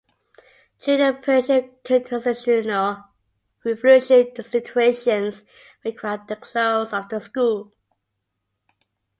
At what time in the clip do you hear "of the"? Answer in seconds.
6.91-7.19